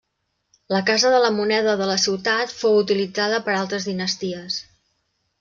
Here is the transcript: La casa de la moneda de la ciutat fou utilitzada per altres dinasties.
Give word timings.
La 0.75 0.79
casa 0.85 1.11
de 1.15 1.19
la 1.23 1.29
moneda 1.35 1.75
de 1.81 1.89
la 1.89 1.97
ciutat 2.05 2.57
fou 2.63 2.79
utilitzada 2.85 3.43
per 3.51 3.55
altres 3.61 3.87
dinasties. 3.93 4.59